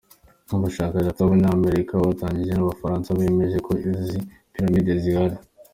[0.55, 4.17] Abashakashatsi b’Abanyamerika bafatanyije n’Abafaransa bemeje ko izi
[4.53, 5.37] Pyramides zihari.